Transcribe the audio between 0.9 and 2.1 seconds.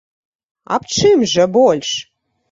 чым жа больш?